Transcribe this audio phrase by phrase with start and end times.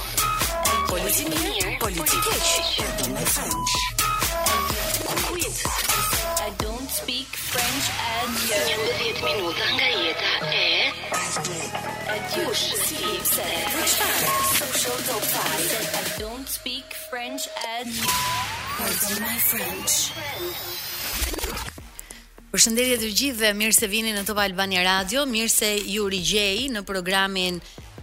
[0.87, 3.73] Politik mirë, politik Pardon my French.
[5.27, 5.57] Quit.
[6.47, 8.55] I don't speak French adieu.
[9.11, 10.95] 11 minuta nga jeta e
[12.39, 12.79] don't
[16.47, 17.43] speak French
[17.75, 18.07] adieu.
[18.79, 19.93] Pardon my French.
[20.09, 20.89] Friend.
[22.51, 26.81] Përshëndetje të gjithëve, mirë se vini në Top Albania Radio, mirë se ju rigjej në
[26.83, 27.61] programin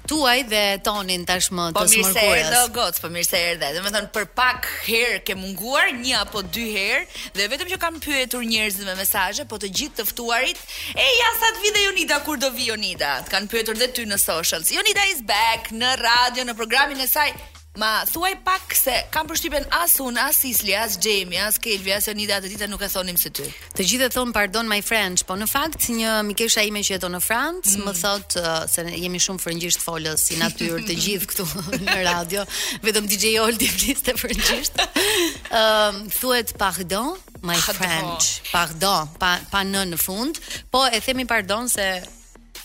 [0.09, 1.99] tuaj dhe tonin tashmë të smërkurës.
[1.99, 3.69] Po mirë se erdhe, goc, po mirë se erdhe.
[3.77, 7.05] Dhe më thënë, për pak herë ke munguar, një apo dy herë,
[7.37, 10.65] dhe vetëm që kam pyetur njerëzit me mesajë, po të gjithë tëftuarit,
[10.97, 13.19] e ja sa të vide Jonida, kur do vi Jonida?
[13.29, 14.73] Të kanë pyetur dhe ty në socials.
[14.73, 17.35] Jonida is back në radio, në programin e saj,
[17.79, 22.09] Ma thuaj pak se kam përshtypen as un, as Isli, as Jamie, as Kelvi, as
[22.11, 23.45] Jonida të ditën nuk e thonim se ty.
[23.79, 27.15] Të gjithë e thon pardon my French, po në fakt një mikesha ime që jeton
[27.15, 27.85] në Francë mm.
[27.87, 31.47] më thot uh, se jemi shumë frëngjisht folës si natyrë të gjithë këtu
[31.87, 32.43] në radio,
[32.83, 34.83] vetëm DJ Oldi fliste frëngjisht.
[34.83, 35.63] Ëm uh,
[35.93, 37.15] um, thuhet pardon
[37.47, 38.33] my French.
[38.51, 40.43] Pardon, pa pa në në fund,
[40.75, 41.93] po e themi pardon se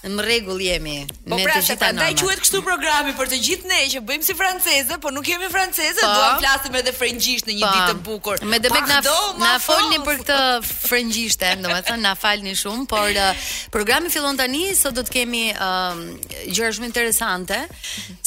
[0.03, 0.97] Në rregull jemi.
[1.31, 5.13] Po pra, ndaj quhet kështu programi për të gjithë ne që bëjmë si franceze, po
[5.15, 6.09] nuk jemi franceze, po.
[6.11, 7.71] duam të flasim edhe frëngjisht në një po.
[7.71, 8.41] ditë të bukur.
[8.51, 8.97] Me të bëk na
[9.45, 10.39] na folni për këtë
[10.71, 16.03] frëngjishtë, domethënë na falni shumë, por uh, programi fillon tani, sot do të kemi um,
[16.51, 17.61] gjëra shumë interesante,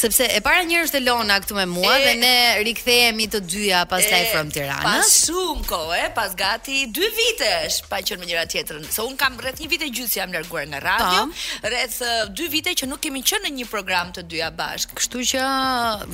[0.00, 4.00] sepse e para njerëz është Elona këtu me mua dhe ne rikthehemi të dyja pas
[4.08, 4.96] Live from Tirana.
[4.96, 8.88] Pas shumë kohë, eh, pas gati 2 vitesh, pa qenë me njëra tjetrën.
[8.90, 11.28] Se un kam rreth një vit e gjysmë jam larguar nga radio.
[11.28, 12.02] Po rreth
[12.36, 14.92] 2 vite që nuk kemi qenë në një program të dyja bashk.
[14.98, 15.44] Kështu që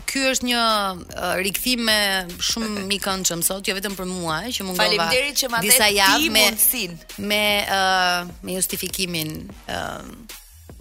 [0.08, 0.64] ky është një
[1.44, 1.96] rikthim me
[2.42, 4.84] shumë i këndshëm sot, jo vetëm për mua, që mungova.
[4.84, 6.44] Faleminderit që disa javë me
[7.32, 7.42] me
[8.46, 9.32] me justifikimin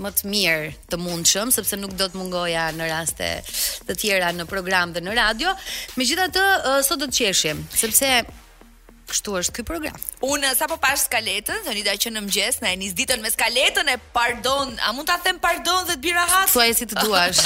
[0.01, 3.29] më të mirë të mundshëm sepse nuk do të mungoja në raste
[3.89, 5.53] të tjera në program dhe në radio.
[5.99, 8.09] Megjithatë, të, sot do të qeshim, sepse
[9.11, 9.97] kështu është ky program.
[10.25, 13.91] Unë sapo pash skaletën, thoni da që në mëngjes na e nis ditën me skaletën
[13.93, 16.53] e pardon, a mund ta them pardon dhe të bira has?
[16.55, 17.43] Thuaj si të duash.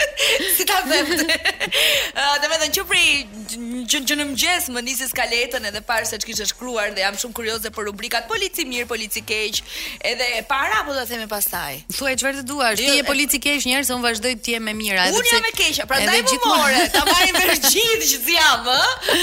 [0.58, 1.14] si ta them.
[1.16, 3.04] Ëh, domethënë që prej
[3.52, 7.34] që në mëgjes më nisi skaletën edhe parë se që kishë shkruar dhe jam shumë
[7.36, 9.62] kurioze për rubrikat polici mirë, polici keqë
[10.10, 12.78] edhe para po të theme pasaj Thuaj që vërë të duash.
[12.78, 15.48] ti jo, e polici keqë njerë se unë vazhdoj të tje me mira Unë jam
[15.48, 18.78] e keqë, pra ndaj më more ta vajnë vërë gjithë që të jam pra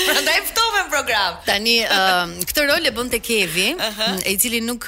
[0.09, 1.75] Prandaj pëto në program Tani,
[2.51, 3.67] këtë rolle bënd të kevi
[4.31, 4.88] e cili nuk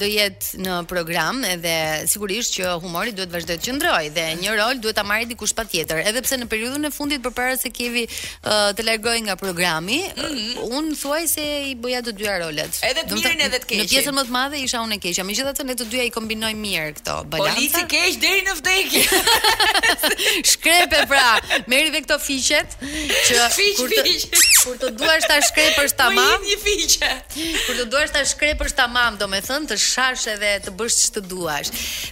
[0.00, 1.76] do jetë në program edhe
[2.08, 6.00] sigurisht që humori duhet vazhdoj të qëndroj dhe një rol duhet ta marrë dikush patjetër
[6.08, 8.06] edhe pse në periudhën e fundit përpara se kevi
[8.46, 10.70] uh, të largoj nga programi, mm -hmm.
[10.78, 12.72] unë thuaj se i bëja të dyja rolet.
[12.90, 13.82] Edhe të mirën edhe të keqen.
[13.84, 15.22] Në pjesën më të madhe isha unë e keqja.
[15.30, 17.54] Megjithatë ne të dyja i kombinojmë mirë këto balanca.
[17.54, 19.04] Po lisi keq deri në vdekje.
[20.52, 21.28] Shkrepe pra,
[21.70, 22.68] merri ve këto fiqet
[23.28, 24.22] që fiq, kur të fiq.
[24.64, 26.32] kur të duash ta shkrepësh tamam.
[26.34, 27.12] Po një fiqe.
[27.66, 31.68] Kur të duash ta shkrepësh tamam, domethën të shash edhe të bësh ç'të duash.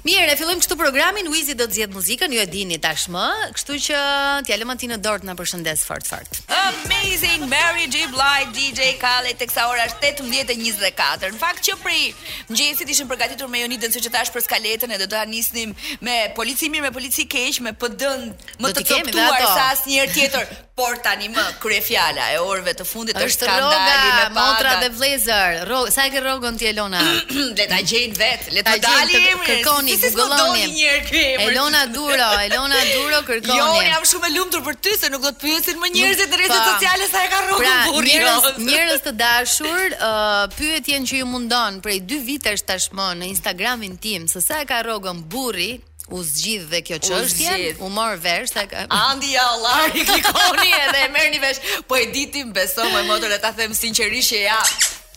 [0.06, 1.24] Mirë, e fillojmë këtu programin.
[1.34, 3.24] Wizi do të zgjedh muzikën, ju e dini tashmë,
[3.54, 3.98] kështu që
[4.46, 6.23] t'ja lëmë anti në dorë na përshëndes fort fort.
[6.48, 7.33] Amazing!
[7.38, 11.34] Morning Mary G Blight DJ Kale teksa ora është 18:24.
[11.34, 12.12] Në fakt që prej
[12.50, 15.74] mëngjesit ishëm përgatitur me Jonidën siç e thash për skaletën edhe do ta nisnim
[16.06, 18.28] me polici mirë me polici keq me PD-n
[18.62, 20.54] më të coptuar sa asnjëherë tjetër.
[20.78, 24.38] Por tani më krye fjala e orëve të fundit është, është skandali roga, me paga.
[24.38, 26.98] Motra dhe vlezër, rog, sa e ke rrogën ti Elona?
[27.60, 29.38] le ta gjejn vet, le ta dalim.
[29.46, 33.58] kërkoni, si si Elona Duro, Elona Duro kërkoni.
[33.60, 36.42] Jo, jam shumë e lumtur për ty se nuk do të pyesin më njerëzit në
[36.42, 38.14] rrjetet sociale sa e ka rrugën pra, burri.
[38.16, 43.94] Njerëz, njerëz të dashur, uh, pyetjen që ju mundon prej 2 vitesh tashmë në Instagramin
[44.04, 45.72] tim se sa e ka rrugën burri.
[46.12, 48.62] U zgjidh dhe kjo çështje, u mor vesh ka...
[49.08, 49.78] Andi ja Allah,
[50.10, 51.62] klikoni edhe e merrni vesh.
[51.88, 54.58] Po e ditim, besoj me motor e ta them sinqerisht që ja,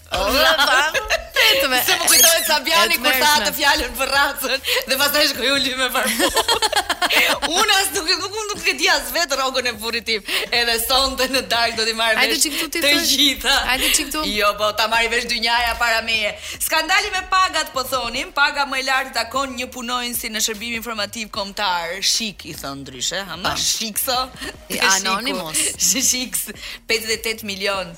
[0.07, 1.77] Se më
[2.07, 6.33] kujtohet Sabiani kur tha atë fjalën për ratën dhe pastaj shkoi uli me parfum.
[7.59, 10.25] Unë asë nuk nuk mund di as vetë rrogën e furrit tim.
[10.53, 12.41] Edhe sonte në darkë do t'i marr vesh.
[12.43, 12.81] çiktu ti.
[12.83, 13.53] Të gjitha.
[13.69, 14.23] Hajde çiktu.
[14.27, 16.33] Jo, po ta marr vesh dynjaja para meje.
[16.67, 19.67] Skandali me pagat po thonim, paga më e lartë akon një
[20.17, 22.01] Si në shërbim informativ kombëtar.
[22.03, 24.27] Shik i thon ndryshe, ha shikso.
[24.97, 25.57] Anonymous.
[25.79, 26.35] Shik
[26.91, 27.95] 58 milion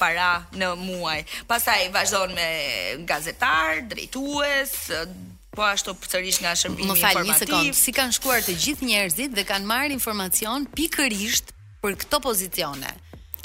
[0.00, 1.18] para në muaj.
[1.50, 2.48] Pastaj vazhdon me
[3.08, 4.76] gazetar, drejtues,
[5.56, 7.08] po ashtu përsërisht nga shërbimi informativ.
[7.08, 11.52] Më falni një sekond, si kanë shkuar të gjithë njerëzit dhe kanë marrë informacion pikërisht
[11.82, 12.92] për këto pozicione.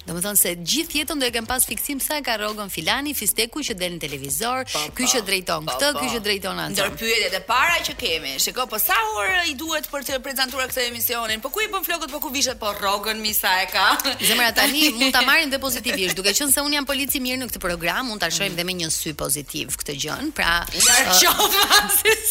[0.07, 2.69] Do më thonë se gjithë jetën do e kem pas fiksim sa e ka rogën
[2.73, 4.63] filani, fisteku që del në televizor,
[4.97, 6.73] ky që drejton këtë, ky që drejton atë.
[6.73, 10.71] Ndër pyet e para që kemi, shikoj po sa orë i duhet për të prezantuar
[10.71, 11.41] këtë emisionin.
[11.43, 13.85] Po ku i bën flokët, po ku vishet po rogën mi sa e ka.
[14.25, 17.51] Zemra tani mund ta marrim dhe pozitivisht, duke qenë se un jam polici mirë në
[17.51, 18.59] këtë program, mund ta shohim mm.
[18.59, 20.33] dhe me një sy pozitiv këtë gjën.
[20.37, 22.25] Pra, uh,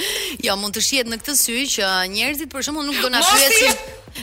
[0.40, 3.80] Jo, mund të shihet në këtë sy që njerëzit për shembull nuk do na pyesin.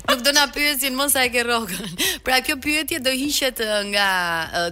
[0.10, 1.98] Nuk do na pyesin mos sa e ke rrogën.
[2.26, 3.60] Pra kjo pyetje do hiqet
[3.94, 4.10] nga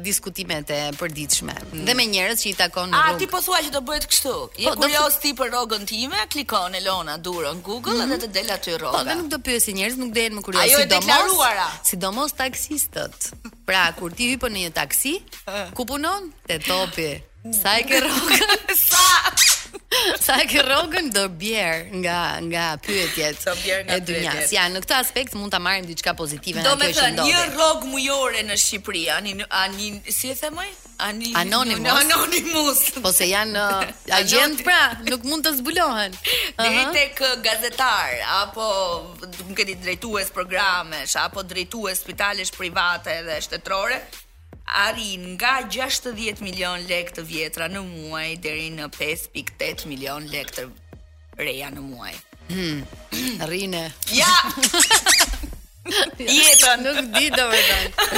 [0.03, 1.56] diskutimet e përditshme
[1.88, 3.15] dhe me njerëz që i takon në rrugë.
[3.17, 4.33] A ti po thua që do bëhet kështu?
[4.63, 8.15] Je po, kurioz ti për rrogën time, klikon Elona Duro në Google mm -hmm.
[8.15, 8.97] dhe të del aty rroga.
[8.97, 11.67] Po dhe nuk do pyesin njerëz, nuk dhen më kurioz Ajo e sidomos, deklaruara.
[11.91, 13.17] Sidomos taksistët.
[13.65, 15.13] Pra kur ti hypon në një taksi,
[15.47, 15.67] eh.
[15.75, 16.21] ku punon?
[16.47, 17.12] Te topi.
[17.62, 18.45] Sa e ke rrogën?
[18.91, 19.06] sa?
[20.19, 21.75] Sa ke rrogën do bjer
[22.06, 23.42] nga nga pyetjet.
[23.44, 24.52] Do bjer nga pyetjet.
[24.54, 27.22] Ja, në këtë aspekt mund ta marrim diçka pozitive nga kjo që ndodh.
[27.22, 30.68] Do të thonë një rrog mujore në Shqipëri, ani ani si e themoj?
[31.10, 32.84] Ani anonimus.
[33.04, 33.88] Po se janë uh,
[34.19, 34.78] agjent pra,
[35.10, 36.16] nuk mund të zbulohen.
[36.62, 38.69] Deri tek uh, gazetar apo
[39.50, 44.00] nuk e di drejtues programesh apo drejtues spitalesh private dhe shtetërore,
[44.65, 50.65] arrin nga 60 milion lekë të vjetra në muaj deri në 5.8 milion lekë
[51.41, 52.13] reja në muaj.
[52.51, 52.81] Hm.
[53.50, 53.85] Rrine.
[54.21, 54.27] Ja.
[56.18, 56.82] Jetën.
[56.82, 57.84] Nuk di do vërdon.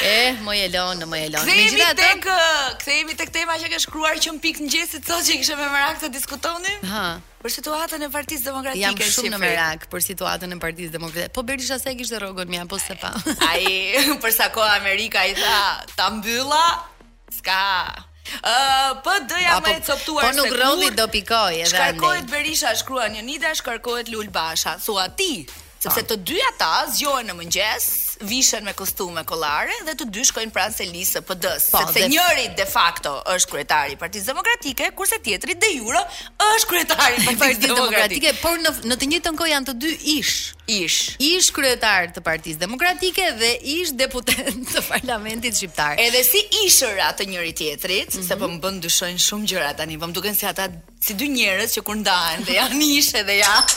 [0.00, 1.54] Eh, më e lonë, më e lonë.
[1.76, 1.88] të...
[1.98, 5.36] tek, eh, tek tema që ke shkruar që në pikë në gjesit sot që i
[5.42, 6.86] kishe me mërak të diskutonim.
[6.88, 7.02] Ha.
[7.42, 9.30] Për situatën e partisë demokratike Jam shumë shifre.
[9.34, 12.96] në merak për situatën e partisë demokratike Po Berisha se kishtë rrogën mja, po se
[13.00, 13.12] pa
[13.44, 15.58] për përsa kohë Amerika i tha
[15.96, 16.64] Ta mbylla
[17.38, 17.60] Ska
[18.30, 20.28] Uh, po doja më e coptuar se kur.
[20.28, 21.70] Po nuk rrodhi do pikoj edhe.
[21.72, 24.76] Shkarkohet Berisha shkruan nida, shkarkohet Lul Basha.
[24.78, 25.48] Thua ti,
[25.80, 26.08] Sepse ah.
[26.10, 27.86] të dy ata zgjohen në mëngjes,
[28.22, 32.08] vishen me kostume kollare dhe të dy shkojnë pranë selisë së PD-s, po, sepse dhe...
[32.12, 36.02] njëri de facto është kryetari i Partisë Demokratike, kurse tjetri de jure
[36.46, 40.34] është kryetari i Partisë Demokratike, por në në të njëjtën kohë janë të dy ish.
[40.70, 40.98] Ish.
[41.30, 45.96] Ish kryetar të Partisë Demokratike dhe ish deputet të Parlamentit Shqiptar.
[46.00, 48.28] Edhe si ishëra të njëri tjetrit, mm -hmm.
[48.28, 50.68] sepse më bën dyshojnë shumë gjëra tani, po më duken si ata
[51.04, 53.72] si dy njerëz që kur ndahen dhe janë ish edhe janë.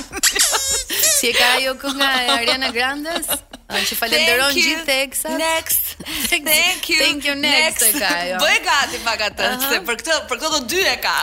[1.19, 3.11] si e ka ajo kënga e Ariana
[3.73, 5.37] Unë që falenderon gjithë teksat.
[5.41, 5.93] Next.
[6.29, 6.99] Thank you.
[7.01, 7.85] Thank you next.
[7.87, 8.01] next.
[8.01, 8.39] Ka, jo.
[8.43, 9.81] Bëj gati pak atë, uh -huh.
[9.89, 11.15] për këtë për këtë do dy e ka.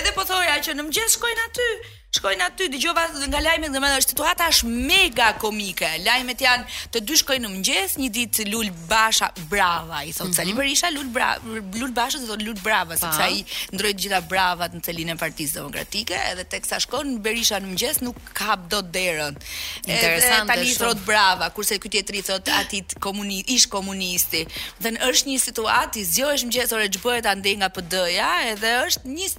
[0.00, 1.70] Edhe po thoja që në mëngjes shkojnë aty.
[2.08, 5.84] Shkojnë aty, dëgjova nga lajmet, dhe më thonë, situata është mega komike.
[6.06, 10.38] Lajmet janë të dy shkojnë në mëngjes, një ditë Lul Basha Brava, i thotë mm
[10.38, 13.42] Sali Berisha, Lul Brava, Lul Basha thotë Lul Brava, sepse ai
[13.74, 18.00] ndroi të gjitha bravat në celinë e Partisë Demokratike, edhe teksa shkon Berisha në mëngjes
[18.06, 19.36] nuk ka dot derën.
[19.84, 20.48] Interesante.
[20.54, 24.46] Tani thotë Brava, kurse ky tjetri thotë aty komunist, ish komunisti.
[24.80, 29.12] Dhe në është një situatë, i zgjohesh mëngjes orë ç'bëhet andej nga PD-ja, edhe është
[29.12, 29.30] një,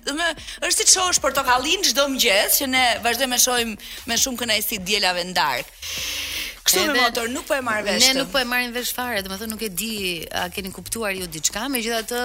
[0.70, 3.76] është si çosh portokallin çdo mëngjes që ne vazhdojmë të shohim
[4.12, 5.68] me shumë kënaqësi dielave ndark.
[5.68, 6.28] darkë.
[6.66, 8.08] Kështu me motor nuk po e marr vesh.
[8.10, 9.94] Ne nuk po e marrim vesh fare, domethënë nuk e di
[10.36, 12.20] a keni kuptuar ju diçka, megjithatë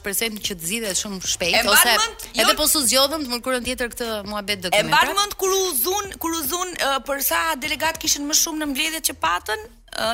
[0.00, 3.32] shpresojmë që të zgjidhet shumë shpejt e ose mënd, jo, edhe po su zgjodhëm të
[3.36, 4.90] mërkurën tjetër këtë muhabet do kemi.
[4.90, 6.68] E mbar mend kur u zun kur u zun
[7.08, 9.60] për sa delegat kishin më shumë në mbledhjet që patën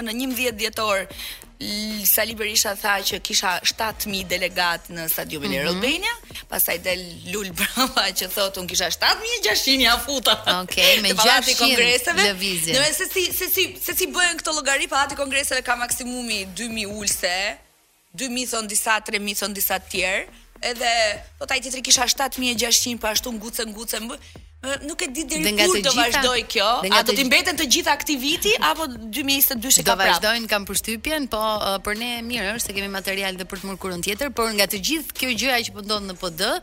[0.06, 1.06] në 11 dhjetor
[2.08, 6.44] Sali Berisha tha që kisha 7000 delegat në stadiumin e mm -hmm.
[6.52, 7.02] pastaj del
[7.32, 10.34] Lul Brava që thotë un kisha 7600 ja futa.
[10.62, 12.22] Okej, okay, me gjatë kongreseve.
[12.28, 12.72] Lëvizje.
[12.98, 16.86] se si se si se si bëhen këto llogari pa atë kongreseve ka maksimumi 2000
[17.00, 17.36] ulse,
[18.14, 20.26] 2000 thon disa 3000 thon disa të tjerë,
[20.70, 20.90] edhe
[21.38, 23.98] thotë ai tjetri kisha 7600 po ashtu ngucë ngucë
[24.62, 28.52] nuk e di deri kur do vazhdoj kjo, a do të mbeten të gjitha aktiviti
[28.62, 31.40] apo 2022 se ka Do vazhdojnë kam përshtypjen, po
[31.84, 34.80] për ne mirë është se kemi material dhe për të mërkurën tjetër, por nga të
[34.88, 36.54] gjithë kjo gjëja që po ndodh në PD,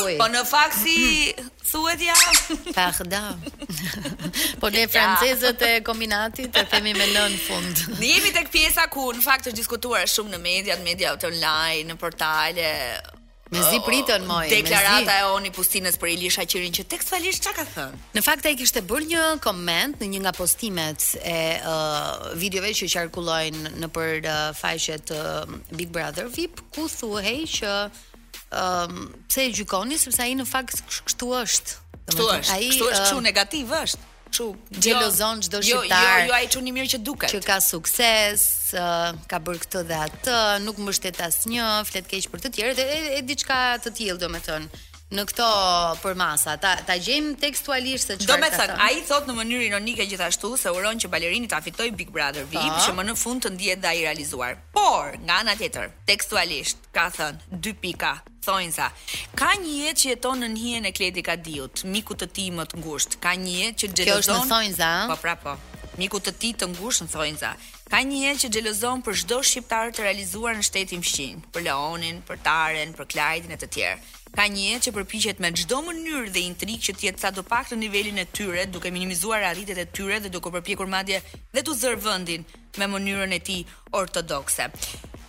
[0.06, 0.16] uj.
[0.20, 0.96] Po në fakt si
[1.70, 2.16] thuhet ja?
[2.76, 3.44] Pardon.
[4.62, 7.84] Po ne francezët e kombinatit e themi me në fund.
[8.00, 11.86] Ne jemi tek pjesa ku në fakt është diskutuar shumë në media, në media online,
[11.92, 12.68] në portale,
[13.50, 17.54] Me zi pritën moj Deklarata e oni pustines për Ilisha Qirin Që tekst falisht që
[17.56, 22.34] ka thënë Në fakt e kishte bërë një koment Në një nga postimet e uh,
[22.36, 29.08] videove që qarkullojnë Në për uh, fajshet uh, Big Brother VIP Ku thuhej që um,
[29.30, 33.24] Pse e gjukoni Sëpse a i në fakt kështu është Kështu është, kështu është, kështu
[33.30, 36.18] negativ është Çu, jelozon jo, çdo shqiptar.
[36.18, 37.30] Jo, jo, jo ai çu i mirë që duket.
[37.32, 38.42] Që ka sukses,
[39.32, 42.98] ka bërë këtë dhe atë, nuk mbështet asnjë, flet keq për të tjerët e, e,
[43.18, 45.44] e diçka të tillë domethënë në këto
[46.02, 46.56] përmasa.
[46.60, 48.26] Ta ta gjejm tekstualisht se çfarë.
[48.28, 51.88] Do të thënë, ai thot në mënyrë ironike gjithashtu se uron që balerini ta fitoj
[51.96, 52.82] Big Brother VIP, po.
[52.86, 54.58] që më në fund të ndihet dha i realizuar.
[54.76, 58.14] Por, nga ana tjetër, tekstualisht ka thënë dy pika.
[58.48, 58.86] thonjza
[59.34, 62.64] ka një jetë që jeton në njën e kledi ka diut, miku të ti më
[62.70, 65.52] të ngusht, ka një jetë që gjithë Kjo është në Po, pra po.
[65.98, 67.50] Miku të tij të ngushtë në thonjza.
[67.90, 72.20] Ka një herë që xhelozon për çdo shqiptar të realizuar në shtetin Fqin, për Leonin,
[72.28, 73.98] për Taren, për Klajdin e të tjerë.
[74.38, 77.80] Ka një herë që përpiqet me çdo mënyrë dhe intrigë që të jetë pak në
[77.82, 81.18] nivelin e tyre, duke minimizuar arritjet e tyre dhe duke përpjekur madje
[81.56, 81.98] dhe të zër
[82.78, 83.64] me mënyrën e tij
[83.98, 84.68] ortodokse.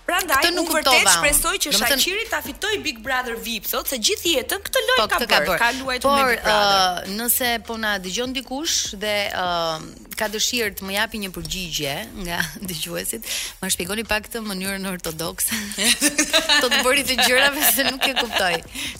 [0.09, 4.61] Prandaj unë vërtet shpresoj që Shaqiri ta fitoj Big Brother VIP sot se gjithë jetën
[4.65, 6.45] këtë lojë po, ka bërë, ka luajtur me Big Brother.
[6.45, 9.77] Por uh, nëse po na dëgjon dikush dhe uh,
[10.19, 11.93] ka dëshirë të më japi një përgjigje
[12.27, 13.27] nga dëgjuesit,
[13.61, 15.59] më shpjegoni pak këtë mënyrën ortodokse.
[15.75, 18.53] Do të bëri të gjërave se nuk e kuptoj.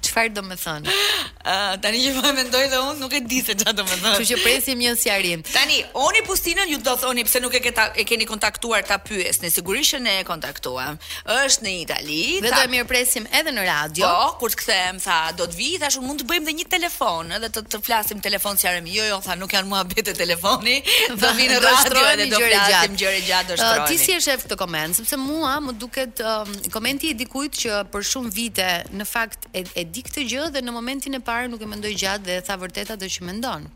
[0.08, 0.96] Çfarë do të thonë?
[1.40, 4.14] Uh, tani që më mendoj dhe unë nuk e di se çfarë do të thonë.
[4.22, 5.44] Kështu që presim një sqarim.
[5.50, 9.42] Tani oni pustinën ju do thoni pse nuk e keta, e keni kontaktuar ta pyes.
[9.44, 11.00] Ne sigurisht që ne e kontaktuam.
[11.36, 12.22] Është në Itali.
[12.46, 12.64] Dhe ta...
[12.64, 14.08] do e mirë presim edhe në radio.
[14.08, 17.36] Po, kur të kthehem tha do të vi, thash mund të bëjmë edhe një telefon,
[17.36, 18.88] edhe të të flasim telefon sqarim.
[18.94, 20.80] Jo, jo, tha nuk janë mua bete telefoni
[21.10, 23.90] do vinë në radio dhe do flasim gjëra gjatë do uh, shtroni.
[23.94, 25.00] Ti si e shef këtë koment?
[25.00, 29.64] Sepse mua më duket um, komenti i dikujt që për shumë vite në fakt e,
[29.82, 32.94] di këtë gjë dhe në momentin e parë nuk e mendoj gjatë dhe tha vërtet
[32.96, 33.68] atë që mendon.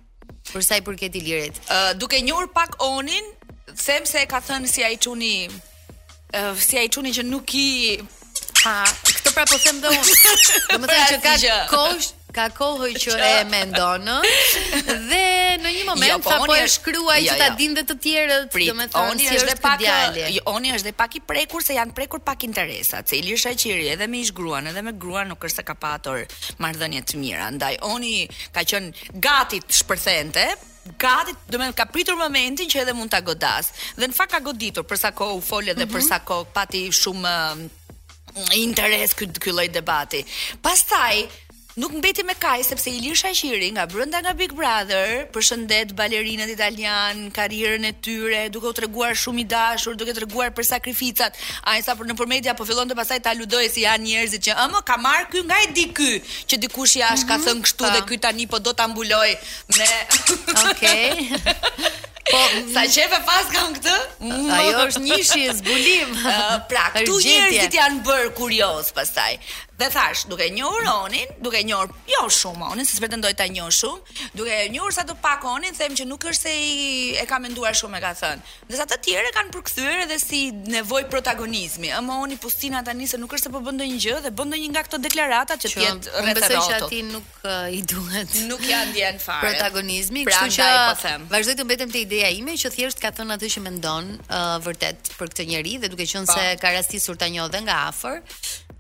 [0.54, 1.58] Për sa i përket Ilirit.
[1.72, 3.30] Uh, duke njohur pak Onin,
[3.74, 7.68] them se e ka thënë si ai çuni uh, si ai çuni që nuk i
[8.66, 8.78] ha,
[9.10, 10.20] këtë pra po them dhe unë.
[10.76, 14.10] Domethënë që ka pra kohë ka kohë që e mendon
[14.88, 17.34] dhe në një moment jo, po, po e shkruaj jo, jo.
[17.34, 17.56] që ta jo.
[17.60, 21.24] dinë dhe të tjerët domethënë oni është, është pak jo, oni është dhe pak i
[21.32, 24.96] prekur se janë prekur pak interesa cili është ai edhe me ish gruan edhe me
[24.98, 26.24] gruan nuk është se ka patur
[26.64, 28.26] marrëdhënie të mira ndaj, oni
[28.56, 30.48] ka qënë gati të shpërthente
[31.00, 33.70] Gati, do më ka pritur momentin që edhe mund ta godas.
[33.96, 35.94] Dhe në fakt ka goditur për sa kohë u fol edhe mm -hmm.
[35.94, 36.10] për mhm.
[36.10, 40.20] sa kohë pati shumë interes ky ky lloj debati.
[40.60, 41.24] Pastaj,
[41.74, 45.94] Nuk mbeti me kaj, sepse Ilir Shaqiri shashiri nga brënda nga Big Brother, për shëndet,
[45.98, 50.52] balerinët italian, karirën e tyre, duke u të reguar shumë i dashur, duke të reguar
[50.54, 53.88] për sakrificat, a e sa për në përmedia, po fillon të pasaj të aludojë si
[53.88, 56.12] janë njerëzit që, ëmë, ka marrë kjo nga e di ky,
[56.54, 58.10] që di kush i ashtë ka thënë kështu dhe mhm.
[58.14, 59.32] ky tani, po do të mbuloj
[59.74, 59.92] me...
[60.68, 61.26] Okej.
[62.24, 62.40] Po,
[62.72, 63.96] sa qefë e pas kam këtë?
[64.24, 66.14] Mm, ajo jo është njëshis, bulim.
[66.22, 66.40] Uh,
[66.72, 69.34] pra, këtu njërë si t'janë bërë kurios, pasaj.
[69.78, 74.14] Dhe thash, duke njohur Onin, duke njohur jo shumë Onin, se pretendoj ta njoh shumë,
[74.38, 76.78] duke njohur sa të pak Onin, them që nuk është se i
[77.18, 78.54] e ka menduar shumë e ka thënë.
[78.70, 81.90] Dhe sa të tjerë kanë përkthyer edhe si nevojë protagonizmi.
[81.92, 84.70] Ëm Oni pustina tani se nuk është se po bën ndonjë gjë dhe bën ndonjë
[84.76, 86.36] nga këto deklarata që ti rrethë rrotull.
[86.38, 88.36] Besoj që aty nuk uh, i duhet.
[88.52, 89.50] Nuk ja ndjen fare.
[89.50, 91.26] Protagonizmi, pra kështu që po them.
[91.34, 95.10] Vazhdoj të mbetem te ideja ime që thjesht ka thënë atë që mendon uh, vërtet
[95.18, 96.38] për këtë njerëz dhe duke qenë po.
[96.38, 98.22] se ka rastisur ta njohë nga afër,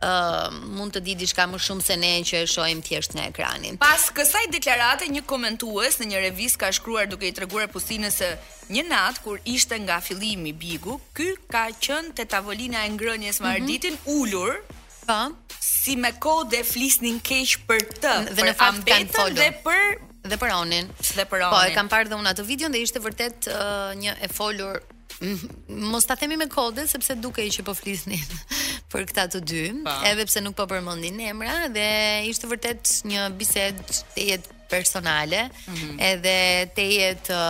[0.03, 3.73] uh, mund të di diçka më shumë se ne që e shohim thjesht nga ekrani.
[3.81, 8.31] Pas kësaj deklarate një komentues në një revistë ka shkruar duke i treguar Pusinës se
[8.73, 13.49] një natë kur ishte nga fillimi Bigu, ky ka qenë te tavolina e ngrënjes me
[13.49, 13.55] mhm.
[13.55, 14.15] Arditin mm -hmm.
[14.19, 14.55] ulur.
[15.03, 15.21] Po.
[15.59, 19.83] Si me kode flisnin keq për të, dhe për Ambetën dhe për
[20.31, 21.51] dhe për Onin, dhe për Onin.
[21.55, 24.79] Po e kam parë dhe unë atë videon dhe ishte vërtet uh, një e folur
[25.21, 25.91] Mhm.
[25.91, 28.17] Mos ta themi me kodën sepse dukej që po flisni
[28.91, 29.61] për këta të dy,
[30.09, 31.87] edhe pse nuk po përmendin emra dhe
[32.31, 35.99] ishte vërtet një bisedë të jetë personale, mm -hmm.
[36.11, 36.37] edhe
[36.77, 37.41] te jetë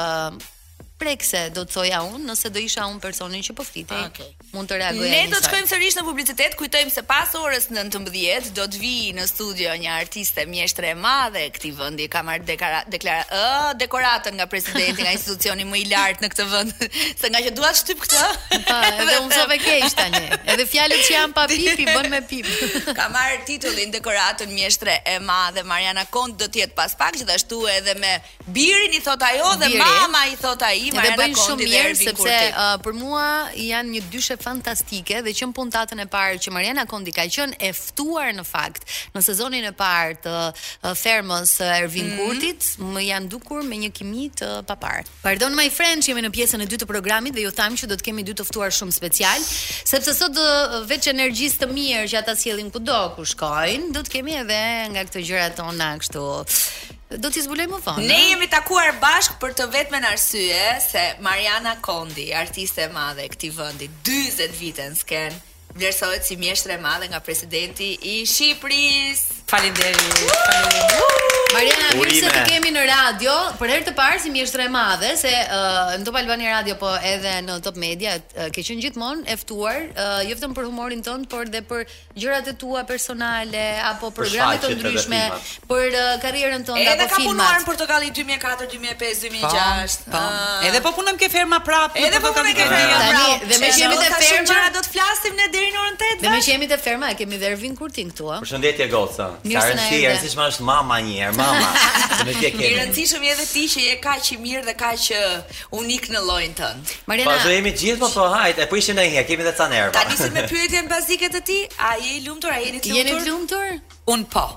[1.04, 4.00] prekse, do të thoja unë, nëse do isha unë personin që po flitej.
[4.00, 4.30] Ah, okay.
[4.54, 5.08] Mund të reagoj.
[5.12, 8.94] Ne do të shkojmë sërish në publicitet, kujtojmë se pas orës 19:00 do të vi
[9.18, 13.74] në studio një artiste mjeshtre e madhe e këtij vendi, ka marrë deklara, deklara, ë,
[13.84, 16.86] dekoratën nga presidenti, nga institucioni më i lartë në këtë vend,
[17.22, 18.28] se nga që dua të shtyp këtë.
[18.54, 20.24] Po, edhe unë sot e keq tani.
[20.54, 22.48] Edhe fjalët që janë pa pipi bën me pip.
[23.00, 27.64] ka marrë titullin dekoratën mjeshtre e madhe Mariana Kont do të jetë pas pak gjithashtu
[27.78, 28.14] edhe me
[28.56, 32.34] birin i thot ajo dhe mama i thot ai marrë ata kontin shumë mirë sepse
[32.50, 33.26] uh, për mua
[33.58, 37.58] janë një dyshe fantastike dhe që në puntatën e parë që Mariana Kondi ka qenë
[37.64, 38.86] e ftuar në fakt
[39.16, 42.20] në sezonin e parë të uh, fermës uh, Ervin mm.
[42.22, 45.04] Kurtit, më janë dukur me një kimi të uh, papar.
[45.24, 47.98] Pardon my friend, jemi në pjesën e dytë të programit dhe ju them që do
[48.00, 49.44] të kemi dy të ftuar shumë special,
[49.94, 54.04] sepse sot do uh, veç energjisë të mirë që ata sjellin kudo ku shkojnë, do
[54.06, 54.60] të kemi edhe
[54.94, 56.28] nga këto gjërat tona kështu
[57.12, 58.06] do t'i zbuloj më vonë.
[58.10, 63.32] Ne jemi takuar bashk për të vetmen arsye se Mariana Kondi, artiste e madhe e
[63.36, 65.38] këtij vendi, 40 vite në sken,
[65.78, 69.40] vlerësohet si mjeshtre e madhe nga presidenti i Shqipërisë.
[69.52, 70.28] Faleminderit.
[70.34, 71.33] Faleminderit.
[71.54, 75.14] Mariana, mirë se të kemi në radio, për herë të parë si mjeshtre e madhe,
[75.20, 79.28] se uh, në Top Albani Radio, po edhe në Top Media, uh, ke qenë gjithmonë
[79.34, 81.84] eftuar, uh, jo vetëm për humorin tënd, por dhe për
[82.20, 85.20] gjërat e tua personale apo programe të ndryshme,
[85.70, 86.98] për uh, karrierën tënde apo filmat.
[86.98, 90.08] Edhe ka punuar në Portokalli 2004, 2005, 2006.
[90.10, 92.02] Uh, edhe po punojmë ke ferma prapë.
[92.10, 93.50] Edhe po punojmë ke ferma prapë.
[93.54, 96.20] Dhe me jemi të po ferma, do të flasim ne deri në orën 8.
[96.24, 98.36] Dhe me jemi të ferma, kemi dhe Kurtin këtu, a?
[98.44, 99.26] Përshëndetje goca.
[99.44, 101.70] Sa rëndësi, më është mama një herë mama.
[102.28, 102.64] Më thek e.
[102.70, 105.08] Mirëncishëm edhe ti që je kaq i mirë dhe kaq
[105.80, 106.94] unik në llojin tënd.
[107.12, 107.38] Mariana.
[107.44, 109.96] Po jemi gjithë po po hajt, e po ishim ne kemi edhe ca nervë.
[109.98, 111.60] Ta nisim me pyetjen bazike të ti,
[111.90, 113.00] a je i lumtur, a jeni të lumtur?
[113.00, 113.74] Jeni të lumtur?
[114.16, 114.48] Un po.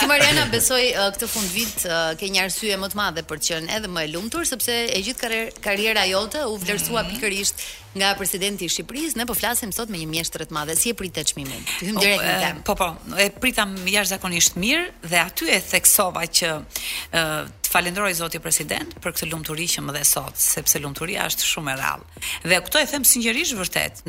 [0.02, 3.52] Ti Mariana besoi uh, këtë fundvit uh, ke një arsye më të madhe për të
[3.54, 7.14] qenë edhe më e lumtur sepse e gjithë karriera jote u vlerësua mhm.
[7.14, 7.64] pikërisht
[7.98, 10.98] nga presidenti i Shqipërisë, ne po flasim sot me një mjeshtër të madh, si e
[10.98, 11.59] pritet çmimi.
[11.80, 12.88] Tim direkt në Po, po,
[13.20, 17.24] e pritam jashtë zakonisht mirë dhe aty e theksova që e,
[17.64, 21.72] të falenderoj zoti president për këtë lumturi që më dhe sot, sepse lumturia është shumë
[21.74, 22.24] e rrallë.
[22.50, 24.04] Dhe këto e them sinqerisht vërtet.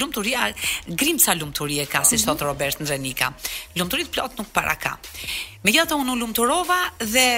[0.00, 0.46] Lumturia
[0.88, 3.30] grimca lumturie ka siç thot Robert Nxenika.
[3.80, 4.96] Lumturi plot nuk para ka.
[5.66, 7.28] Megjithatë unë lumturova dhe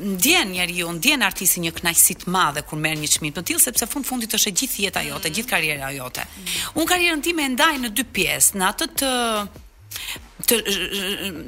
[0.00, 3.86] ndjen njeriu, ndjen artisti një kënaqësi të madhe kur merr një çmim të tillë sepse
[3.90, 5.36] fund fundit është e gjithë jeta jote, mm.
[5.38, 6.24] gjithë karriera jote.
[6.24, 6.74] Mm.
[6.82, 9.10] Un karrierën time e ndaj në dy pjesë, në atë të
[10.48, 10.56] të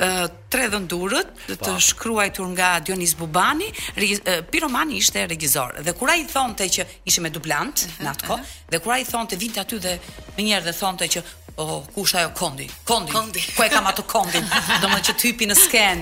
[0.00, 5.74] ë Tre dhëndurët të, të shkruar nga Dionis Bubani, uh, piromani ishte regjizor.
[5.82, 8.30] Dhe kur ai thonte që ishim me dublant uh mhm, -huh, në atë mhm.
[8.30, 8.70] kohë, uh -huh.
[8.72, 9.92] dhe kur ai thonte vinte aty dhe
[10.36, 11.20] më njëherë dhe thonte që
[11.62, 12.66] oh, kush ajo Kondi?
[12.88, 13.12] Kondi.
[13.12, 13.40] Kondi.
[13.56, 14.44] Ku e kam atë Kondin?
[14.82, 15.98] Domethë që t'hypi në sken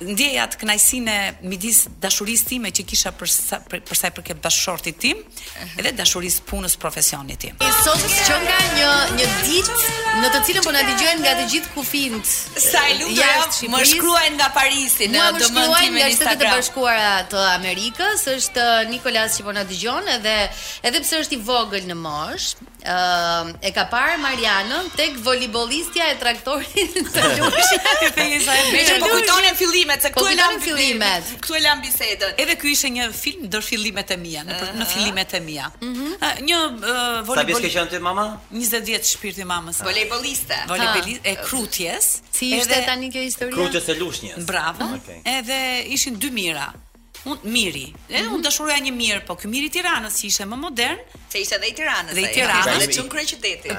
[0.00, 1.14] ndjejat të kënaqësinë
[1.50, 5.22] midis dashurisë time që kisha për sa, për sa i përket bashortit tim
[5.80, 7.56] edhe dashurisë punës profesionit tim.
[7.82, 9.88] Sot që nga një një ditë
[10.22, 12.30] në të cilën po na dëgjojnë nga të gjithë kufijt.
[12.68, 16.14] Sa i lutem, më shkruajnë nga Parisi në dëmtimin e Instagram.
[16.14, 20.36] Më shkruajnë nga të bashkuara të Amerikës, është uh, Nikolas që po na dëgjon edhe
[20.88, 26.12] edhe pse është i vogël në mosh Uh, e ka parë Marianën tek volibolistja e
[26.20, 27.88] traktorit të Lushit.
[28.14, 31.24] Me po kujtonin fillim fillimet se po, këtu e lan fillimet.
[31.40, 32.32] Këtu e lan bisedën.
[32.38, 35.70] Edhe ky ishte një film ndër fillimet e mia, në në fillimet e mia.
[35.80, 36.44] Mhm.
[36.48, 36.60] Një
[37.24, 37.70] volejbolist.
[37.72, 38.26] Sa bisqëjon ti mama?
[38.52, 39.80] 20 vjet shpirti i mamës.
[39.84, 40.58] Volejboliste.
[40.68, 42.12] Volejboliste e Krutjes.
[42.32, 43.52] Si ishte tani kjo histori?
[43.52, 44.44] Krutjes e Lushnjës.
[44.46, 44.92] Bravo.
[45.38, 45.62] Edhe
[45.94, 46.72] ishin dy mira.
[47.26, 47.86] Unë miri.
[48.08, 48.26] Edhe mm -hmm.
[48.26, 48.42] unë mhm.
[48.46, 50.98] dashuroja një mirë, po ky miri i Tiranës që ishte më modern,
[51.32, 52.12] se ishte dhe i Tiranës.
[52.12, 52.64] Dhe i Tiranës,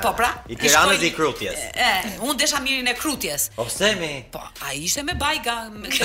[0.03, 1.53] Po pra, i Tiranës dhe i Krutjes.
[1.59, 3.49] E, e, unë desha mirin e Krutjes.
[3.55, 4.25] Po pse mi?
[4.31, 5.87] Po, ai ishte me bajga me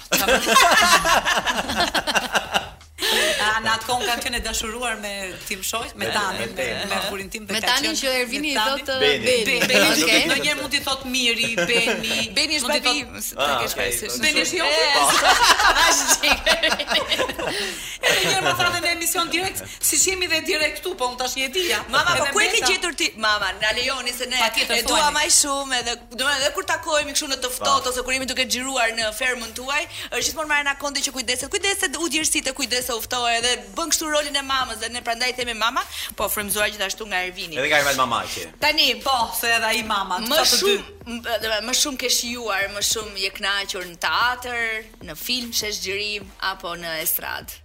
[3.45, 5.11] A në atë kohë kam qenë dashuruar me
[5.49, 6.53] tim shoq, me Tanin,
[6.91, 9.33] me burrin tim Me Tanin që Ervini i thot Beni.
[9.49, 10.21] Beni, okay.
[10.31, 12.21] Donjëherë mund i thotë Miri, Beni.
[12.37, 13.03] Beni është babi.
[13.35, 14.69] Ah, Beni është jo.
[14.71, 15.33] Eh, po.
[15.75, 16.77] A
[18.15, 21.37] Edhe më thonë në emision direkt, si që jemi dhe direkt këtu, po më tash
[21.41, 21.83] një dija.
[21.93, 23.11] Mama, po ku e ke gjetur ti?
[23.27, 24.39] Mama, në alejoni se ne
[24.79, 28.15] e dua maj shumë, edhe, dhe, dhe, dhe kur takojmi këshu në tëftot, ose kur
[28.17, 32.53] jemi duke gjiruar në fermën tuaj, është gjithmonë marrë në që kujdeset, kujdeset u djërësit
[32.87, 35.83] se uftohet dhe bën kështu rolin e mamës dhe ne prandaj themi mama,
[36.19, 37.59] po frymzuar gjithashtu nga Ervini.
[37.59, 38.45] Edhe ka vetë mamaqe.
[38.63, 40.21] Tani, po, se edhe ai mama.
[40.29, 44.73] Më shumë më, më shumë ke shijuar, më shumë je kënaqur në teatr,
[45.11, 47.61] në film, shesh xhirim apo në estrad.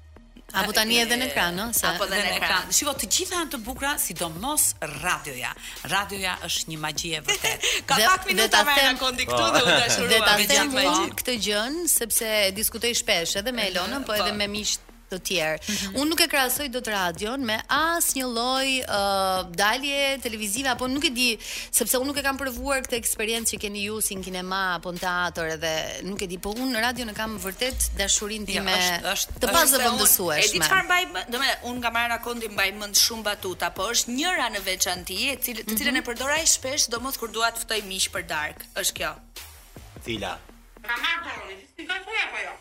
[0.58, 1.67] Apo tani edhe në ekran, no?
[1.77, 2.45] Sa, apo edhe në ekran.
[2.63, 2.71] ekran.
[2.73, 4.63] Shiko, të gjitha janë të bukura, sidomos
[5.03, 5.51] radioja.
[5.91, 7.67] Radioja është një magji e vërtet.
[7.91, 9.51] Ka dhe, pak minuta më në kondi këtu po.
[9.53, 14.34] dhe u dashurua me Dhe këtë gjën, sepse diskutoj shpesh edhe me Elonën, po edhe
[14.41, 15.57] me miqë të tjerë.
[15.57, 15.99] Mm -hmm.
[16.01, 21.11] Unë nuk e krahasoj dot radion me asnjë lloj uh, dalje televizive apo nuk e
[21.19, 21.29] di,
[21.79, 24.91] sepse unë nuk e kam provuar këtë eksperiencë që keni ju si në kinema apo
[24.95, 25.73] në teatr edhe
[26.09, 29.13] nuk e di, po unë në radion e kam vërtet dashurinë jo, time ja, është,
[29.13, 30.49] është, të pazëvendësueshme.
[30.49, 31.03] E di çfarë mbaj,
[31.35, 35.35] domethënë unë nga Mara Kondi mbaj mend shumë batuta, po është njëra në veçantë e
[35.43, 35.97] cilë, të cilën mm -hmm.
[35.97, 36.07] e mhm.
[36.09, 39.11] përdoraj shpesh domos kur dua të ftoj miq për darkë, Është kjo.
[40.05, 40.33] Cila?
[40.87, 42.53] Ka marrë si ka thënë apo jo?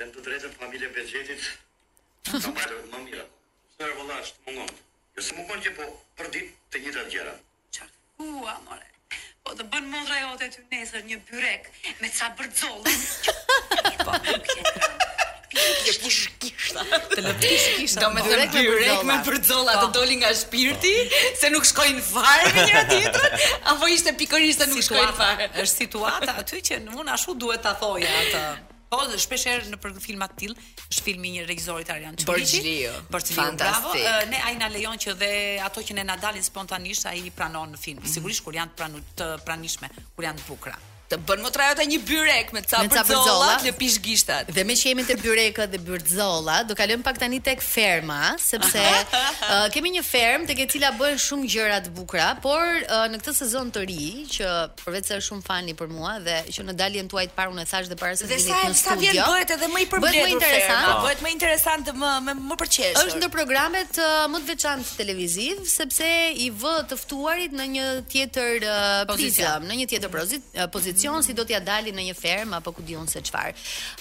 [0.00, 1.44] them të drejtën familje Bexhetit.
[2.32, 3.26] Normal, më mirë.
[3.76, 4.78] Sërë vëllash, të mungon.
[5.16, 7.34] Jo se mungon që po për ditë të njëjtat gjëra.
[7.78, 8.00] Qartë.
[8.24, 8.86] U, amore.
[9.44, 11.68] Po të bën modra jote ty nesër një byrek
[12.00, 12.96] me ca bërdzollë.
[14.00, 14.16] Po.
[15.84, 16.80] Je push kishta.
[17.10, 18.04] Të lëpish kishta.
[18.06, 19.90] Do me byrek me byrek me bërdzolla të po.
[19.98, 20.92] doli nga shpirti,
[21.40, 23.34] se nuk shkojnë fare me njëra tjetrën,
[23.74, 25.50] apo ishte pikërisht se nuk shkojnë fare.
[25.64, 28.44] Është situata aty që unë ashtu duhet ta thoja atë.
[28.90, 32.16] Po, dhe shpesh herë në për filma të tillë, është filmi i një regjisorit Arjan
[32.18, 32.62] Çuriçi.
[33.14, 35.28] Për të bravo, uh, ne ai na lejon që dhe
[35.68, 38.00] ato që ne na dalin spontanisht, ai i pranon në film.
[38.02, 38.14] Mm -hmm.
[38.18, 38.74] Sigurisht kur janë
[39.22, 40.74] të pranishme, kur janë të bukura
[41.10, 44.50] të bën motrajota një byrek me ca bërzolla, të lëpish gishtat.
[44.54, 48.84] Dhe me që jemi të byrekët dhe bërzolla, do kalojm pak tani tek ferma, sepse
[49.16, 53.18] uh, kemi një ferm tek e cila bëhen shumë gjëra të bukura, por uh, në
[53.24, 54.04] këtë sezon të ri
[54.36, 54.50] që
[54.84, 57.64] përveç se është shumë fani për mua dhe që në daljen tuaj të parë unë
[57.64, 58.70] e thash dhe para se të vinit në studio.
[58.70, 60.14] Dhe sa vjen bëhet edhe më i përmbledhur.
[60.14, 63.02] Bëhet më interesant, ferma, bëhet më interesant më më, më përqesh.
[63.02, 67.90] Është ndër programet uh, më të veçantë televiziv, sepse i vë të ftuarit në një
[68.14, 72.14] tjetër uh, pozicion, në një tjetër uh, pozicion pozicion si do t'ja dalin në një
[72.18, 73.54] ferm apo ku diun se çfarë.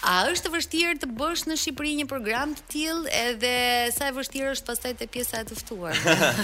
[0.03, 4.15] A është e vështirë të bësh në Shqipëri një program të tillë edhe sa e
[4.19, 5.95] vështirë është pastaj te pjesa e të ftuar?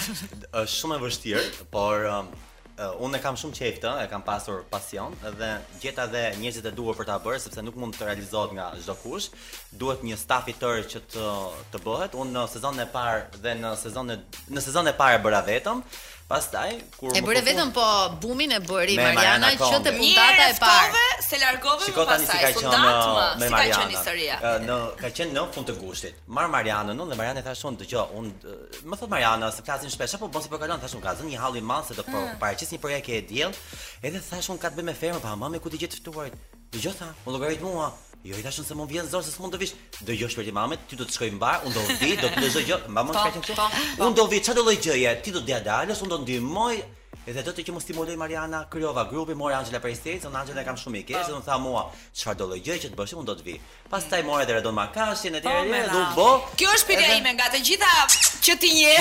[0.63, 1.43] Është shumë e vështirë,
[1.75, 5.51] por um, uh, unë e kam shumë qejf të, e kam pasur pasion dhe
[5.83, 8.95] gjeta dhe njëzit e duhur për ta bërë sepse nuk mund të realizohet nga çdo
[9.03, 9.33] kush.
[9.75, 11.27] Duhet një staf i tërë që të
[11.75, 12.15] të bëhet.
[12.15, 14.23] Unë në sezonin e parë dhe në sezonin
[14.55, 15.83] në sezonin e parë e bëra vetëm.
[16.25, 17.83] Pastaj kur e bëre vetëm po
[18.23, 21.03] bumin e bëri Mariana, që të puntata e po, parë.
[21.21, 22.25] Se largove më pasaj.
[22.25, 23.59] Si ka qenë me, me uh, si Mariana?
[23.59, 24.38] Ka qenë historia.
[24.41, 26.23] Uh, në ka qenë në fund të gushtit.
[26.38, 30.17] Mar Mariana, nuk dhe Mariana thashon dëgjoj, un uh, më thot Mariana se flasin shpesh
[30.17, 32.39] apo bosi po kalon thashun ka zënë një hall i madh se do po hmm.
[32.41, 33.53] paraqes një projekt e diell.
[34.01, 36.33] Edhe thashun ka të bëj me fermën, pa mamë ku ti gjet ftuarit.
[36.73, 37.91] Dëgjoj tha, u llogarit mua,
[38.25, 39.75] Jo, i tash se mund vjen zorse s'mund të vish.
[40.01, 42.63] Do jo shpërti mamet, ti do të shkoj mbar, un do vi, do të lëzoj
[42.65, 43.67] jo, mamon ka qenë.
[44.01, 45.11] Un do vi, çfarë do lloj gjëje?
[45.21, 46.79] Ti do dia dalës, un do ndihmoj.
[47.25, 50.77] Edhe do të që mos stimuloj Mariana, kryova grupi, mora Angela Prestec, unë Angela kam
[50.77, 51.35] shumë i kesh, ah.
[51.35, 51.85] do të tha mua,
[52.17, 53.55] çfarë do lloj gjëje që të bësh, un do të vi
[53.95, 56.29] pastaj mora edhe Redon Makashin etj po, etj do të bo
[56.60, 57.91] kjo është pyetja ime nga të gjitha
[58.45, 58.95] që ti je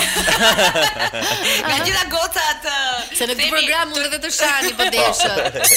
[1.66, 2.68] nga gjitha gocat
[3.18, 5.32] se në këtë program mund edhe të shani po deshë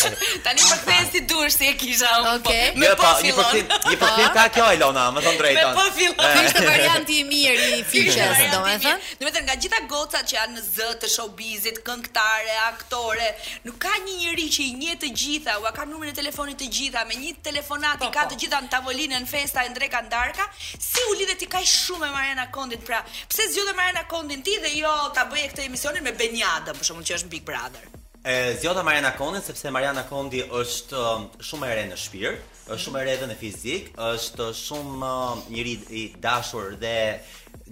[0.45, 2.67] tani për të si dush si e kisha unë okay.
[2.75, 5.65] po, jo, po një po një përfil një përfil ka kjo Elona më thon drejtën
[5.65, 8.21] me po fillon kishte varianti i mirë i fiqes
[8.53, 13.31] domethënë domethënë nga gjitha gocat që janë në Z të showbizit këngëtare aktore
[13.65, 16.67] nuk ka një njerëz që i njeh të gjitha ua ka numrin e telefonit të
[16.79, 20.01] gjitha me një telefonat i po, ka të gjitha në tavolinë në festa e Ndreka
[20.07, 22.83] Ndarka, si u lidhet ti kaq shumë me Mariana Kondit?
[22.87, 26.89] Pra, pse zgjodhe Mariana Kondin ti dhe jo ta bëje këtë emisionin me Benjadën, për
[26.89, 27.87] shkakun që është Big Brother?
[28.27, 32.83] E zgjodha Mariana Kondin sepse Mariana Kondi është um, shumë e re në shpirt, është
[32.87, 36.95] shumë e re në fizik, është shumë um, njëri i dashur dhe